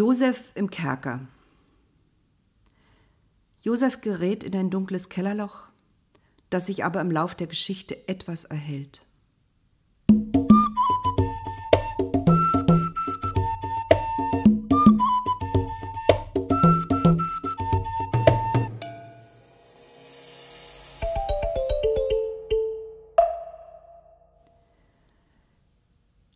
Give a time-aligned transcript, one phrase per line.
[0.00, 1.28] Josef im Kerker.
[3.60, 5.64] Josef gerät in ein dunkles Kellerloch,
[6.48, 9.02] das sich aber im Lauf der Geschichte etwas erhält.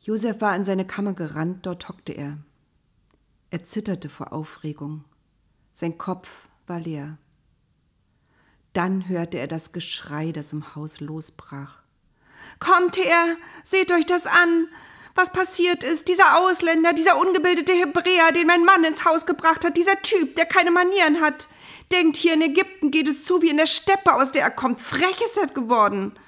[0.02, 2.36] Josef war in seine Kammer gerannt, dort hockte er.
[3.54, 5.04] Er zitterte vor Aufregung.
[5.74, 6.26] Sein Kopf
[6.66, 7.18] war leer.
[8.72, 11.82] Dann hörte er das Geschrei, das im Haus losbrach.
[12.58, 14.66] Kommt her, seht euch das an,
[15.14, 16.08] was passiert ist.
[16.08, 20.46] Dieser Ausländer, dieser ungebildete Hebräer, den mein Mann ins Haus gebracht hat, dieser Typ, der
[20.46, 21.46] keine Manieren hat.
[21.92, 24.80] Denkt, hier in Ägypten geht es zu wie in der Steppe, aus der er kommt.
[24.80, 26.18] Frech ist er geworden.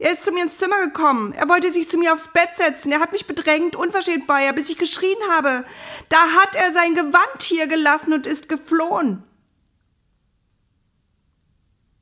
[0.00, 1.34] Er ist zu mir ins Zimmer gekommen.
[1.34, 2.90] Er wollte sich zu mir aufs Bett setzen.
[2.90, 5.66] Er hat mich bedrängt, unverschämt war er, bis ich geschrien habe.
[6.08, 9.22] Da hat er sein Gewand hier gelassen und ist geflohen.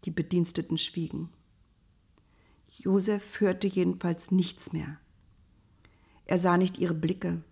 [0.04, 1.30] Die Bediensteten schwiegen.
[2.68, 5.00] Josef hörte jedenfalls nichts mehr.
[6.24, 7.42] Er sah nicht ihre Blicke.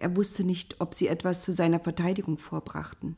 [0.00, 3.14] Er wusste nicht, ob sie etwas zu seiner Verteidigung vorbrachten.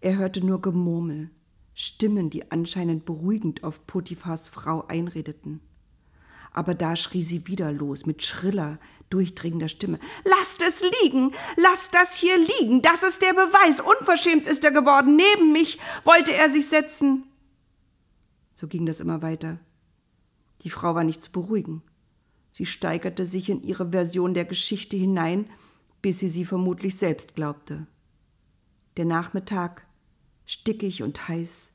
[0.00, 1.30] Er hörte nur Gemurmel,
[1.80, 5.60] Stimmen, die anscheinend beruhigend auf Potiphars Frau einredeten.
[6.52, 10.00] Aber da schrie sie wieder los mit schriller, durchdringender Stimme.
[10.24, 11.32] Lasst es liegen!
[11.56, 12.82] Lasst das hier liegen!
[12.82, 13.80] Das ist der Beweis!
[13.80, 15.14] Unverschämt ist er geworden!
[15.14, 17.22] Neben mich wollte er sich setzen!
[18.54, 19.60] So ging das immer weiter.
[20.62, 21.82] Die Frau war nicht zu beruhigen.
[22.50, 25.48] Sie steigerte sich in ihre Version der Geschichte hinein,
[26.02, 27.86] bis sie sie vermutlich selbst glaubte.
[28.96, 29.86] Der Nachmittag,
[30.44, 31.67] stickig und heiß,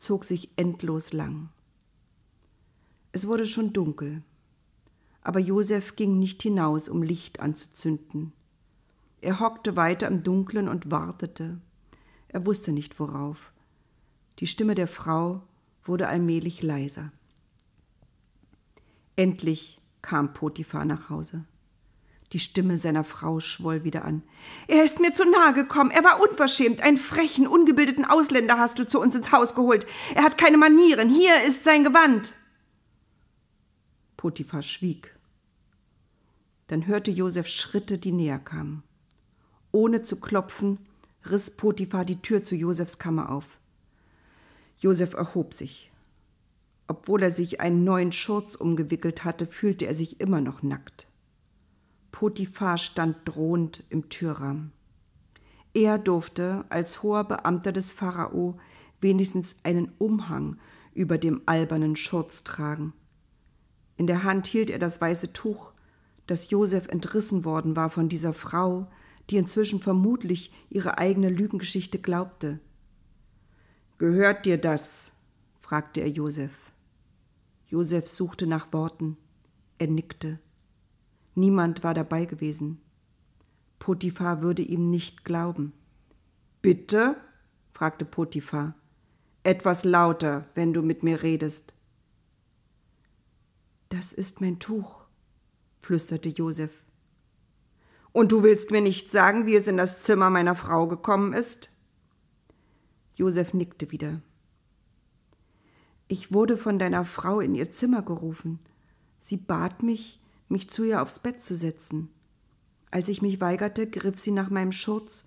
[0.00, 1.50] zog sich endlos lang.
[3.12, 4.22] Es wurde schon dunkel,
[5.22, 8.32] aber Josef ging nicht hinaus, um Licht anzuzünden.
[9.20, 11.60] Er hockte weiter im Dunklen und wartete.
[12.28, 13.52] Er wusste nicht worauf.
[14.38, 15.42] Die Stimme der Frau
[15.84, 17.12] wurde allmählich leiser.
[19.16, 21.44] Endlich kam Potiphar nach Hause.
[22.32, 24.22] Die Stimme seiner Frau schwoll wieder an.
[24.68, 25.90] Er ist mir zu nahe gekommen.
[25.90, 26.80] Er war unverschämt.
[26.80, 29.86] Einen frechen, ungebildeten Ausländer hast du zu uns ins Haus geholt.
[30.14, 31.10] Er hat keine Manieren.
[31.10, 32.32] Hier ist sein Gewand.
[34.16, 35.16] Potiphar schwieg.
[36.68, 38.84] Dann hörte Josef Schritte, die näher kamen.
[39.72, 40.78] Ohne zu klopfen,
[41.28, 43.44] riss Potiphar die Tür zu Josefs Kammer auf.
[44.78, 45.90] Josef erhob sich.
[46.86, 51.09] Obwohl er sich einen neuen Schurz umgewickelt hatte, fühlte er sich immer noch nackt.
[52.12, 54.72] Potiphar stand drohend im Türrahmen.
[55.72, 58.58] Er durfte als hoher Beamter des Pharao
[59.00, 60.58] wenigstens einen Umhang
[60.94, 62.92] über dem albernen Schurz tragen.
[63.96, 65.72] In der Hand hielt er das weiße Tuch,
[66.26, 68.90] das Josef entrissen worden war von dieser Frau,
[69.30, 72.58] die inzwischen vermutlich ihre eigene Lügengeschichte glaubte.
[73.98, 75.12] Gehört dir das?
[75.60, 76.50] fragte er Josef.
[77.68, 79.16] Josef suchte nach Worten.
[79.78, 80.40] Er nickte.
[81.34, 82.80] Niemand war dabei gewesen.
[83.78, 85.72] Potiphar würde ihm nicht glauben.
[86.62, 87.16] Bitte?
[87.72, 88.74] fragte Potiphar.
[89.42, 91.72] Etwas lauter, wenn du mit mir redest.
[93.88, 95.04] Das ist mein Tuch,
[95.80, 96.70] flüsterte Josef.
[98.12, 101.70] Und du willst mir nicht sagen, wie es in das Zimmer meiner Frau gekommen ist?
[103.14, 104.20] Josef nickte wieder.
[106.08, 108.58] Ich wurde von deiner Frau in ihr Zimmer gerufen.
[109.20, 110.19] Sie bat mich,
[110.50, 112.10] mich zu ihr aufs Bett zu setzen.
[112.90, 115.24] Als ich mich weigerte, griff sie nach meinem Schurz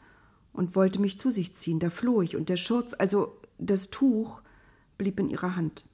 [0.51, 1.79] und wollte mich zu sich ziehen.
[1.79, 4.41] Da floh ich, und der Schurz, also das Tuch,
[4.97, 5.89] blieb in ihrer Hand.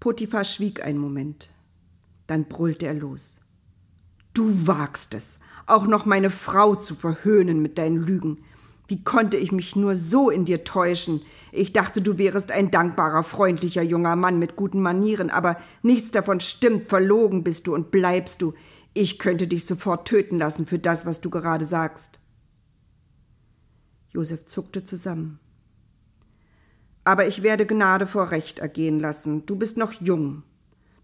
[0.00, 1.50] Potiphar schwieg einen Moment.
[2.28, 3.36] Dann brüllte er los.
[4.32, 8.44] Du wagst es, auch noch meine Frau zu verhöhnen mit deinen Lügen.
[8.88, 11.20] Wie konnte ich mich nur so in dir täuschen?
[11.52, 16.40] Ich dachte, du wärest ein dankbarer, freundlicher junger Mann mit guten Manieren, aber nichts davon
[16.40, 18.54] stimmt, verlogen bist du und bleibst du.
[18.94, 22.18] Ich könnte dich sofort töten lassen für das, was du gerade sagst.
[24.08, 25.38] Josef zuckte zusammen.
[27.04, 29.44] Aber ich werde Gnade vor Recht ergehen lassen.
[29.44, 30.44] Du bist noch jung.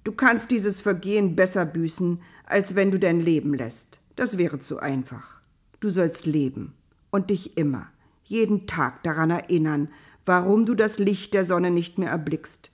[0.04, 4.00] Du kannst dieses Vergehen besser büßen, als wenn du dein Leben lässt.
[4.16, 5.40] Das wäre zu einfach.
[5.80, 6.74] Du sollst leben
[7.14, 7.86] und dich immer,
[8.24, 9.88] jeden Tag daran erinnern,
[10.26, 12.72] warum du das Licht der Sonne nicht mehr erblickst.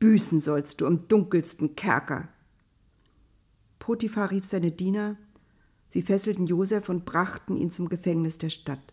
[0.00, 2.26] Büßen sollst du im dunkelsten Kerker.
[3.78, 5.16] Potiphar rief seine Diener,
[5.88, 8.92] sie fesselten Josef und brachten ihn zum Gefängnis der Stadt.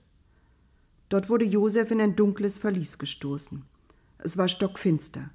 [1.09, 3.63] Dort wurde Josef in ein dunkles Verlies gestoßen.
[4.19, 5.31] Es war stockfinster.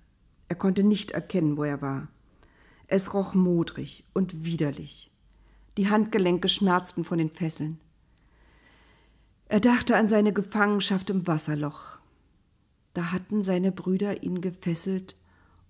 [0.46, 2.06] Er konnte nicht erkennen, wo er war.
[2.86, 5.10] Es roch modrig und widerlich.
[5.76, 7.80] Die Handgelenke schmerzten von den Fesseln.
[9.48, 11.98] Er dachte an seine Gefangenschaft im Wasserloch.
[12.92, 15.16] Da hatten seine Brüder ihn gefesselt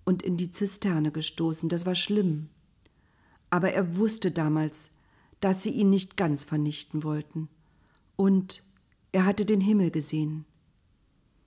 [0.03, 1.69] und in die Zisterne gestoßen.
[1.69, 2.49] Das war schlimm.
[3.49, 4.89] Aber er wusste damals,
[5.39, 7.47] dass sie ihn nicht ganz vernichten wollten.
[8.17, 8.63] Und
[9.13, 10.45] er hatte den Himmel gesehen.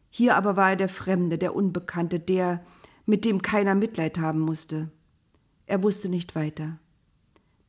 [0.08, 2.64] Hier aber war er der Fremde, der Unbekannte, der,
[3.04, 4.90] mit dem keiner Mitleid haben musste.
[5.66, 6.78] Er wusste nicht weiter.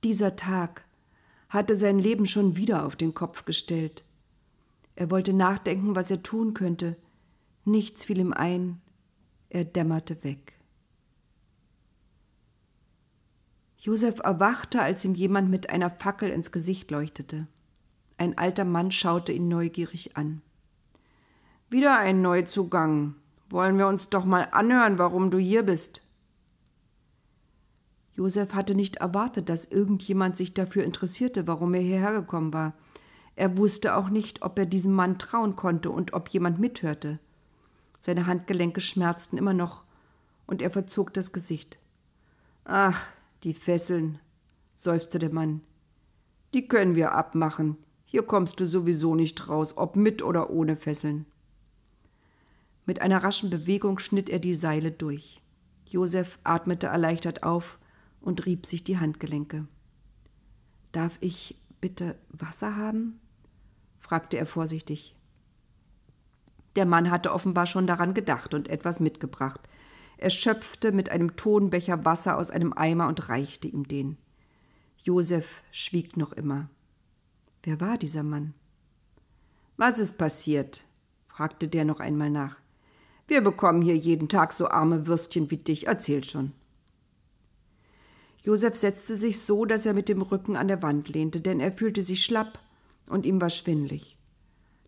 [0.04, 0.86] Dieser Tag
[1.50, 4.04] hatte sein Leben schon wieder auf den Kopf gestellt.
[4.96, 6.98] Er wollte nachdenken, was er tun könnte.
[7.66, 8.82] Nichts fiel ihm ein.
[9.50, 10.54] Er dämmerte weg.
[13.78, 17.48] Josef erwachte, als ihm jemand mit einer Fackel ins Gesicht leuchtete.
[18.18, 20.42] Ein alter Mann schaute ihn neugierig an.
[21.70, 23.16] Wieder ein Neuzugang.
[23.50, 26.02] Wollen wir uns doch mal anhören, warum du hier bist.
[28.16, 32.74] Josef hatte nicht erwartet, dass irgendjemand sich dafür interessierte, warum er hierher gekommen war.
[33.36, 37.20] Er wusste auch nicht, ob er diesem Mann trauen konnte und ob jemand mithörte.
[38.00, 39.84] Seine Handgelenke schmerzten immer noch,
[40.46, 41.78] und er verzog das Gesicht.
[42.66, 43.08] Ach,
[43.44, 44.20] die Fesseln,
[44.76, 45.62] seufzte der Mann.
[46.54, 47.78] Die können wir abmachen.
[48.06, 51.26] Hier kommst du sowieso nicht raus, ob mit oder ohne Fesseln.
[52.86, 55.42] Mit einer raschen Bewegung schnitt er die Seile durch.
[55.88, 57.80] Josef atmete erleichtert auf
[58.22, 59.68] und rieb sich die Handgelenke.
[60.92, 63.20] Darf ich bitte Wasser haben?
[64.14, 65.16] Fragte er vorsichtig.
[66.76, 69.60] Der Mann hatte offenbar schon daran gedacht und etwas mitgebracht.
[70.18, 74.20] Er schöpfte mit einem Tonbecher Wasser aus einem Eimer und reichte ihm den.
[75.02, 76.70] Josef schwieg noch immer.
[77.64, 78.54] Wer war dieser Mann?
[79.78, 80.82] Was ist passiert?
[81.28, 82.58] fragte der noch einmal nach.
[83.26, 85.88] Wir bekommen hier jeden Tag so arme Würstchen wie dich.
[85.88, 86.52] Erzähl schon.
[88.44, 91.72] Josef setzte sich so, dass er mit dem Rücken an der Wand lehnte, denn er
[91.72, 92.60] fühlte sich schlapp
[93.08, 94.18] und ihm war schwindlig.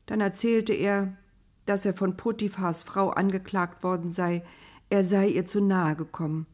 [0.05, 1.17] Dann erzählte er,
[1.65, 4.43] dass er von Potiphars Frau angeklagt worden sei,
[4.89, 6.45] er sei ihr zu nahe gekommen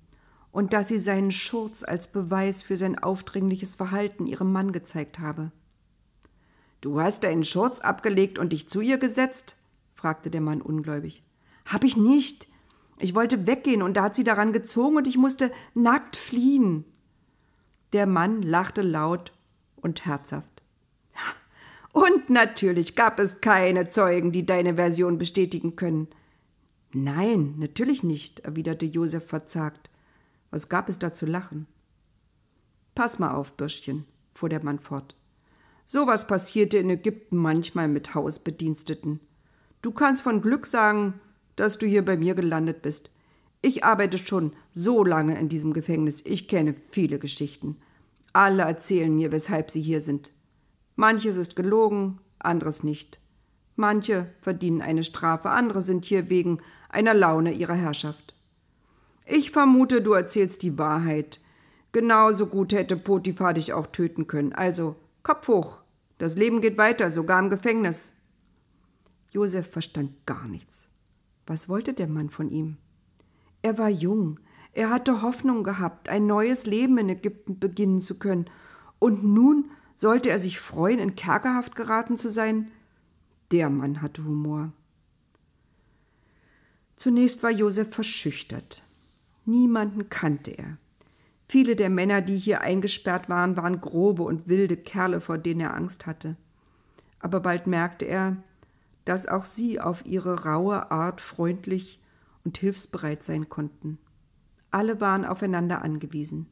[0.51, 5.51] und dass sie seinen Schurz als Beweis für sein aufdringliches Verhalten ihrem Mann gezeigt habe.
[6.81, 9.55] Du hast deinen Schurz abgelegt und dich zu ihr gesetzt?
[9.95, 11.23] fragte der Mann ungläubig.
[11.65, 12.47] Hab ich nicht.
[12.97, 16.85] Ich wollte weggehen und da hat sie daran gezogen und ich musste nackt fliehen.
[17.93, 19.31] Der Mann lachte laut
[19.75, 20.50] und herzhaft.
[21.93, 26.07] Und natürlich gab es keine Zeugen, die deine Version bestätigen können.
[26.93, 29.89] Nein, natürlich nicht, erwiderte Josef verzagt.
[30.49, 31.67] Was gab es da zu lachen?
[32.95, 35.15] Pass mal auf, Bürschchen, fuhr der Mann fort.
[35.85, 39.19] So was passierte in Ägypten manchmal mit Hausbediensteten.
[39.81, 41.19] Du kannst von Glück sagen,
[41.55, 43.09] dass du hier bei mir gelandet bist.
[43.61, 47.77] Ich arbeite schon so lange in diesem Gefängnis, ich kenne viele Geschichten.
[48.33, 50.31] Alle erzählen mir, weshalb sie hier sind.
[50.95, 53.19] Manches ist gelogen, anderes nicht.
[53.75, 56.59] Manche verdienen eine Strafe, andere sind hier wegen
[56.89, 58.35] einer Laune ihrer Herrschaft.
[59.25, 61.39] Ich vermute, du erzählst die Wahrheit.
[61.91, 64.53] Genauso gut hätte Potiphar dich auch töten können.
[64.53, 65.79] Also, Kopf hoch.
[66.17, 68.13] Das Leben geht weiter, sogar im Gefängnis.
[69.31, 70.89] Josef verstand gar nichts.
[71.47, 72.77] Was wollte der Mann von ihm?
[73.61, 74.39] Er war jung,
[74.73, 78.45] er hatte Hoffnung gehabt, ein neues Leben in Ägypten beginnen zu können,
[78.99, 82.71] und nun sollte er sich freuen, in Kerkerhaft geraten zu sein?
[83.51, 84.71] Der Mann hatte Humor.
[86.95, 88.83] Zunächst war Josef verschüchtert.
[89.45, 90.77] Niemanden kannte er.
[91.47, 95.75] Viele der Männer, die hier eingesperrt waren, waren grobe und wilde Kerle, vor denen er
[95.75, 96.35] Angst hatte.
[97.19, 98.37] Aber bald merkte er,
[99.05, 101.99] dass auch sie auf ihre raue Art freundlich
[102.43, 103.99] und hilfsbereit sein konnten.
[104.71, 106.47] Alle waren aufeinander angewiesen.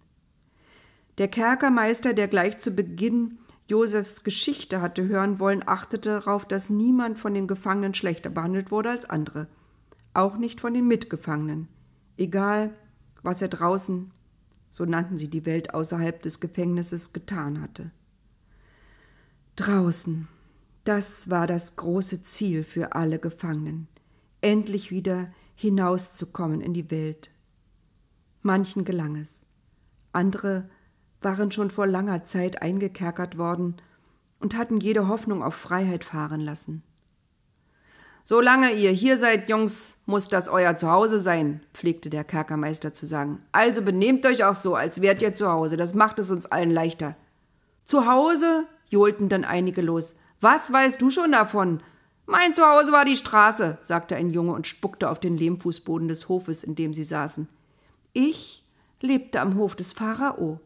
[1.19, 7.19] Der Kerkermeister, der gleich zu Beginn Josefs Geschichte hatte hören wollen, achtete darauf, dass niemand
[7.19, 9.47] von den Gefangenen schlechter behandelt wurde als andere,
[10.13, 11.67] auch nicht von den Mitgefangenen,
[12.17, 12.73] egal
[13.21, 14.11] was er draußen,
[14.69, 17.91] so nannten sie die Welt außerhalb des Gefängnisses, getan hatte.
[19.57, 20.29] Draußen,
[20.85, 23.89] das war das große Ziel für alle Gefangenen,
[24.39, 27.29] endlich wieder hinauszukommen in die Welt.
[28.41, 29.43] Manchen gelang es,
[30.13, 30.69] andere
[31.21, 33.77] waren schon vor langer Zeit eingekerkert worden
[34.39, 36.83] und hatten jede Hoffnung auf Freiheit fahren lassen.
[38.23, 43.41] Solange ihr hier seid, Jungs, muss das euer Zuhause sein, pflegte der Kerkermeister zu sagen.
[43.51, 46.71] Also benehmt euch auch so, als wärt ihr zu Hause, das macht es uns allen
[46.71, 47.15] leichter.
[47.85, 48.65] Zu Hause?
[48.89, 50.15] johlten dann einige los.
[50.41, 51.81] Was weißt du schon davon?
[52.27, 56.63] Mein Zuhause war die Straße, sagte ein Junge und spuckte auf den Lehmfußboden des Hofes,
[56.63, 57.49] in dem sie saßen.
[58.13, 58.63] Ich
[59.01, 60.59] lebte am Hof des Pharao.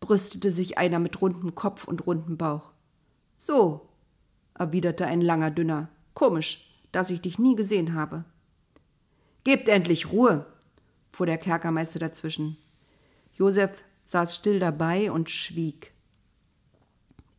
[0.00, 2.70] Brüstete sich einer mit rundem Kopf und rundem Bauch.
[3.36, 3.88] So,
[4.54, 5.88] erwiderte ein langer Dünner.
[6.14, 8.24] Komisch, dass ich dich nie gesehen habe.
[9.44, 10.46] Gebt endlich Ruhe,
[11.12, 12.56] fuhr der Kerkermeister dazwischen.
[13.34, 13.70] Josef
[14.06, 15.92] saß still dabei und schwieg.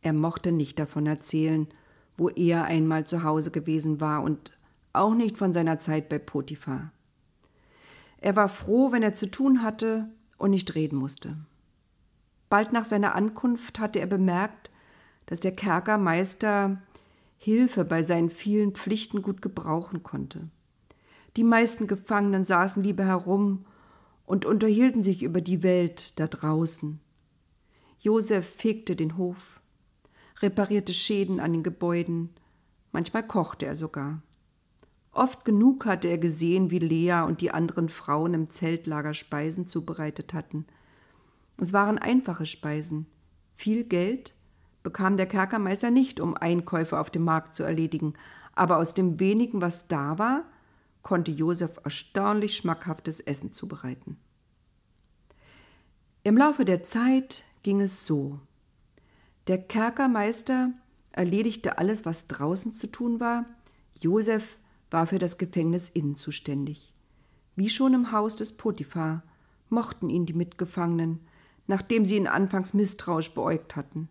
[0.02, 1.66] Er mochte nicht davon erzählen,
[2.16, 4.52] wo er einmal zu Hause gewesen war und
[4.92, 6.92] auch nicht von seiner Zeit bei Potiphar.
[8.20, 11.36] Er war froh, wenn er zu tun hatte und nicht reden musste.
[12.48, 14.70] Bald nach seiner Ankunft hatte er bemerkt,
[15.26, 16.78] dass der Kerkermeister
[17.36, 20.48] Hilfe bei seinen vielen Pflichten gut gebrauchen konnte.
[21.36, 23.64] Die meisten Gefangenen saßen lieber herum
[24.26, 27.00] und unterhielten sich über die Welt da draußen.
[28.00, 29.60] Josef fegte den Hof,
[30.40, 32.30] reparierte Schäden an den Gebäuden,
[32.92, 34.22] manchmal kochte er sogar.
[35.12, 40.32] Oft genug hatte er gesehen, wie Lea und die anderen Frauen im Zeltlager Speisen zubereitet
[40.34, 40.66] hatten.
[41.58, 43.06] Es waren einfache Speisen.
[43.56, 44.34] Viel Geld
[44.82, 48.14] bekam der Kerkermeister nicht, um Einkäufe auf dem Markt zu erledigen,
[48.54, 50.44] aber aus dem wenigen, was da war,
[51.02, 54.16] konnte Josef erstaunlich schmackhaftes Essen zubereiten.
[56.22, 58.38] Im Laufe der Zeit ging es so.
[59.46, 60.70] Der Kerkermeister
[61.12, 63.46] erledigte alles, was draußen zu tun war.
[64.00, 64.44] Josef
[64.90, 66.92] war für das Gefängnis innen zuständig.
[67.56, 69.22] Wie schon im Haus des Potiphar
[69.68, 71.20] mochten ihn die Mitgefangenen,
[71.68, 74.08] nachdem sie ihn anfangs misstrauisch beäugt hatten.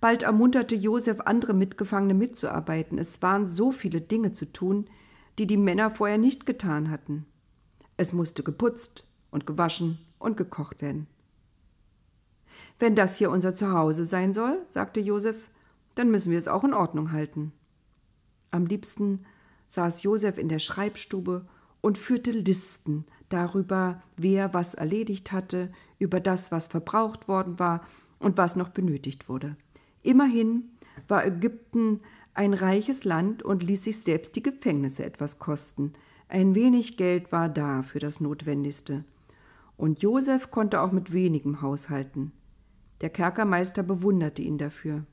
[0.00, 2.98] Bald ermunterte Josef andere Mitgefangene mitzuarbeiten.
[2.98, 4.86] Es waren so viele Dinge zu tun,
[5.38, 7.26] die die Männer vorher nicht getan hatten.
[7.96, 11.06] Es musste geputzt und gewaschen und gekocht werden.
[12.78, 15.36] Wenn das hier unser Zuhause sein soll, sagte Josef,
[15.94, 17.52] dann müssen wir es auch in Ordnung halten.
[18.50, 19.24] Am liebsten
[19.68, 21.46] saß Josef in der Schreibstube
[21.80, 27.86] und führte Listen darüber, wer was erledigt hatte, über das, was verbraucht worden war
[28.18, 29.56] und was noch benötigt wurde.
[30.02, 30.64] Immerhin
[31.08, 32.00] war Ägypten
[32.34, 35.92] ein reiches Land und ließ sich selbst die Gefängnisse etwas kosten.
[36.28, 39.04] Ein wenig Geld war da für das Notwendigste.
[39.76, 42.32] Und Josef konnte auch mit wenigem haushalten.
[43.00, 45.04] Der Kerkermeister bewunderte ihn dafür.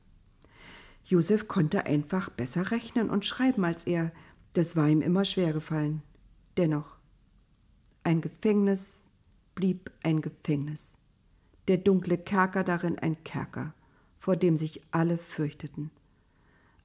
[1.03, 4.12] Josef konnte einfach besser rechnen und schreiben als er,
[4.53, 6.03] das war ihm immer schwer gefallen.
[6.58, 6.98] Dennoch,
[8.03, 8.99] ein Gefängnis
[9.60, 10.94] blieb ein Gefängnis.
[11.68, 13.74] Der dunkle Kerker darin ein Kerker,
[14.18, 15.92] vor dem sich alle fürchteten.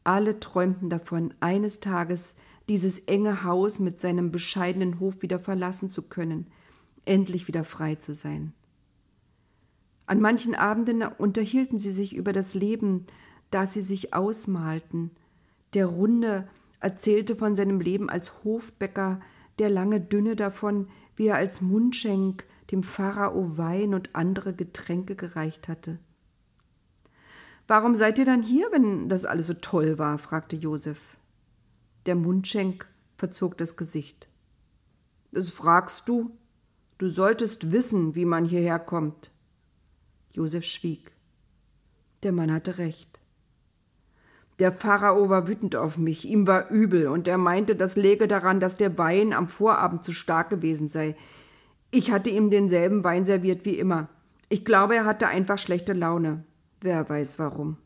[0.02, 2.34] Alle träumten davon, eines Tages
[2.68, 6.48] dieses enge Haus mit seinem bescheidenen Hof wieder verlassen zu können,
[7.04, 8.52] endlich wieder frei zu sein.
[10.06, 13.06] An manchen Abenden unterhielten sie sich über das Leben,
[13.52, 15.12] das sie sich ausmalten.
[15.74, 16.48] Der Runde
[16.80, 19.20] erzählte von seinem Leben als Hofbäcker,
[19.60, 25.68] der lange Dünne davon, wie er als Mundschenk dem Pharao Wein und andere Getränke gereicht
[25.68, 25.98] hatte.
[27.66, 30.18] Warum seid ihr dann hier, wenn das alles so toll war?
[30.18, 30.98] fragte Josef.
[32.06, 34.28] Der Mundschenk verzog das Gesicht.
[35.32, 36.36] Das fragst du?
[36.98, 39.30] Du solltest wissen, wie man hierher kommt.
[40.32, 41.12] Josef schwieg.
[42.22, 43.20] Der Mann hatte recht.
[44.58, 48.60] Der Pharao war wütend auf mich, ihm war übel, und er meinte, das läge daran,
[48.60, 51.16] dass der Wein am Vorabend zu stark gewesen sei.
[51.94, 54.08] Ich hatte ihm denselben Wein serviert wie immer.
[54.48, 56.42] Ich glaube, er hatte einfach schlechte Laune.
[56.80, 57.76] Wer weiß warum.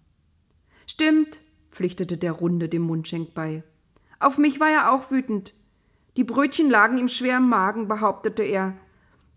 [0.87, 3.62] Stimmt, pflichtete der Runde dem Mundschenk bei.
[4.19, 5.53] Auf mich war er auch wütend.
[6.17, 8.73] Die Brötchen lagen ihm schwer im Magen, behauptete er.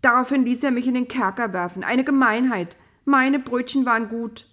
[0.00, 1.84] Daraufhin ließ er mich in den Kerker werfen.
[1.84, 2.78] Eine Gemeinheit.
[3.04, 4.46] Meine Brötchen waren gut.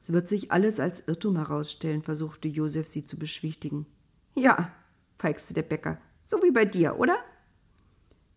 [0.00, 3.86] Es wird sich alles als Irrtum herausstellen, versuchte Josef sie zu beschwichtigen.
[4.34, 4.72] Ja,
[5.20, 7.18] feixte der Bäcker, so wie bei dir, oder?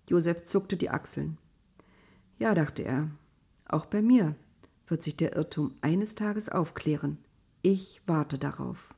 [0.08, 1.38] Josef zuckte die Achseln.
[2.40, 3.10] Ja, dachte er,
[3.66, 4.36] auch bei mir
[4.88, 7.18] wird sich der Irrtum eines Tages aufklären.
[7.62, 8.93] Ich warte darauf.